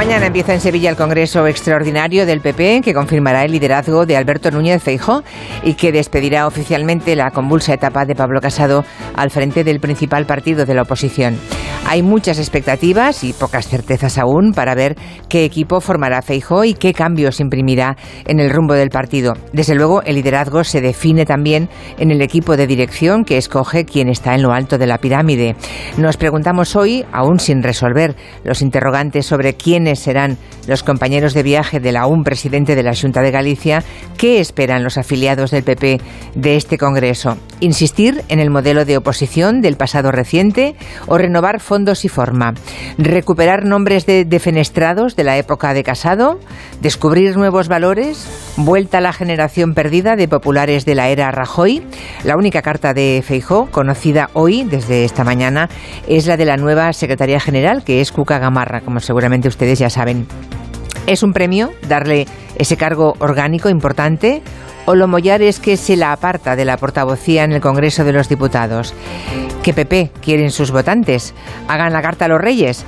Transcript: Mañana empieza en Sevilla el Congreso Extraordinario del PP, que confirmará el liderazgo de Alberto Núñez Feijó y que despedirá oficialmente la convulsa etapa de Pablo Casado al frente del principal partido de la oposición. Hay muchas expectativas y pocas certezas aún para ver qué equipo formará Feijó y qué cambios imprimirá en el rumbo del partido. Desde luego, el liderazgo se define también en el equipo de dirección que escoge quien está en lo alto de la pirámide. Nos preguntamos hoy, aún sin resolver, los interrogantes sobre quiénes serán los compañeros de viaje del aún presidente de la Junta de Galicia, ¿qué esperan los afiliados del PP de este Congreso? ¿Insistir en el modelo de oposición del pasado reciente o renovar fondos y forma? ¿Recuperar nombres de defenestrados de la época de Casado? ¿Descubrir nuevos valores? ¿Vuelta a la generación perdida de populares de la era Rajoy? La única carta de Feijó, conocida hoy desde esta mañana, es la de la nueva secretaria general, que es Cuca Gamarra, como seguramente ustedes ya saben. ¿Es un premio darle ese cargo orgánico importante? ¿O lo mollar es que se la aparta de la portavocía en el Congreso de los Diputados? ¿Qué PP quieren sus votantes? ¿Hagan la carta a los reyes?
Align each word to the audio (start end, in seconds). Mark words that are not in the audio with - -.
Mañana 0.00 0.28
empieza 0.28 0.54
en 0.54 0.62
Sevilla 0.62 0.88
el 0.88 0.96
Congreso 0.96 1.46
Extraordinario 1.46 2.24
del 2.24 2.40
PP, 2.40 2.80
que 2.82 2.94
confirmará 2.94 3.44
el 3.44 3.52
liderazgo 3.52 4.06
de 4.06 4.16
Alberto 4.16 4.50
Núñez 4.50 4.82
Feijó 4.82 5.22
y 5.62 5.74
que 5.74 5.92
despedirá 5.92 6.46
oficialmente 6.46 7.14
la 7.16 7.32
convulsa 7.32 7.74
etapa 7.74 8.06
de 8.06 8.14
Pablo 8.14 8.40
Casado 8.40 8.82
al 9.14 9.30
frente 9.30 9.62
del 9.62 9.78
principal 9.78 10.24
partido 10.24 10.64
de 10.64 10.72
la 10.72 10.82
oposición. 10.82 11.38
Hay 11.90 12.04
muchas 12.04 12.38
expectativas 12.38 13.24
y 13.24 13.32
pocas 13.32 13.66
certezas 13.66 14.16
aún 14.16 14.52
para 14.54 14.76
ver 14.76 14.94
qué 15.28 15.44
equipo 15.44 15.80
formará 15.80 16.22
Feijó 16.22 16.62
y 16.62 16.74
qué 16.74 16.94
cambios 16.94 17.40
imprimirá 17.40 17.96
en 18.28 18.38
el 18.38 18.50
rumbo 18.50 18.74
del 18.74 18.90
partido. 18.90 19.32
Desde 19.52 19.74
luego, 19.74 20.00
el 20.02 20.14
liderazgo 20.14 20.62
se 20.62 20.80
define 20.80 21.26
también 21.26 21.68
en 21.98 22.12
el 22.12 22.22
equipo 22.22 22.56
de 22.56 22.68
dirección 22.68 23.24
que 23.24 23.38
escoge 23.38 23.86
quien 23.86 24.08
está 24.08 24.36
en 24.36 24.42
lo 24.42 24.52
alto 24.52 24.78
de 24.78 24.86
la 24.86 24.98
pirámide. 24.98 25.56
Nos 25.98 26.16
preguntamos 26.16 26.76
hoy, 26.76 27.04
aún 27.10 27.40
sin 27.40 27.60
resolver, 27.60 28.14
los 28.44 28.62
interrogantes 28.62 29.26
sobre 29.26 29.54
quiénes 29.54 29.98
serán 29.98 30.38
los 30.68 30.84
compañeros 30.84 31.34
de 31.34 31.42
viaje 31.42 31.80
del 31.80 31.96
aún 31.96 32.22
presidente 32.22 32.76
de 32.76 32.84
la 32.84 32.94
Junta 32.94 33.20
de 33.20 33.32
Galicia, 33.32 33.82
¿qué 34.16 34.38
esperan 34.38 34.84
los 34.84 34.96
afiliados 34.96 35.50
del 35.50 35.64
PP 35.64 36.00
de 36.36 36.54
este 36.54 36.78
Congreso? 36.78 37.36
¿Insistir 37.62 38.24
en 38.28 38.40
el 38.40 38.48
modelo 38.48 38.86
de 38.86 38.96
oposición 38.96 39.60
del 39.60 39.76
pasado 39.76 40.10
reciente 40.10 40.74
o 41.06 41.18
renovar 41.18 41.60
fondos 41.60 42.06
y 42.06 42.08
forma? 42.08 42.54
¿Recuperar 42.96 43.66
nombres 43.66 44.06
de 44.06 44.24
defenestrados 44.24 45.14
de 45.14 45.24
la 45.24 45.36
época 45.36 45.74
de 45.74 45.84
Casado? 45.84 46.40
¿Descubrir 46.80 47.36
nuevos 47.36 47.68
valores? 47.68 48.54
¿Vuelta 48.56 48.98
a 48.98 49.02
la 49.02 49.12
generación 49.12 49.74
perdida 49.74 50.16
de 50.16 50.26
populares 50.26 50.86
de 50.86 50.94
la 50.94 51.10
era 51.10 51.30
Rajoy? 51.32 51.82
La 52.24 52.38
única 52.38 52.62
carta 52.62 52.94
de 52.94 53.22
Feijó, 53.22 53.66
conocida 53.70 54.30
hoy 54.32 54.64
desde 54.64 55.04
esta 55.04 55.22
mañana, 55.22 55.68
es 56.08 56.26
la 56.26 56.38
de 56.38 56.46
la 56.46 56.56
nueva 56.56 56.90
secretaria 56.94 57.40
general, 57.40 57.84
que 57.84 58.00
es 58.00 58.10
Cuca 58.10 58.38
Gamarra, 58.38 58.80
como 58.80 59.00
seguramente 59.00 59.48
ustedes 59.48 59.78
ya 59.78 59.90
saben. 59.90 60.26
¿Es 61.06 61.22
un 61.22 61.32
premio 61.32 61.72
darle 61.88 62.26
ese 62.56 62.78
cargo 62.78 63.14
orgánico 63.18 63.68
importante? 63.68 64.42
¿O 64.86 64.94
lo 64.94 65.06
mollar 65.06 65.42
es 65.42 65.60
que 65.60 65.76
se 65.76 65.96
la 65.96 66.12
aparta 66.12 66.56
de 66.56 66.64
la 66.64 66.76
portavocía 66.76 67.44
en 67.44 67.52
el 67.52 67.60
Congreso 67.60 68.04
de 68.04 68.12
los 68.12 68.28
Diputados? 68.28 68.94
¿Qué 69.62 69.74
PP 69.74 70.10
quieren 70.22 70.50
sus 70.50 70.70
votantes? 70.70 71.34
¿Hagan 71.68 71.92
la 71.92 72.02
carta 72.02 72.24
a 72.24 72.28
los 72.28 72.40
reyes? 72.40 72.84